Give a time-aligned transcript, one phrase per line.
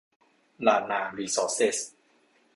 [0.65, 1.77] ลานนารีซอร์สเซส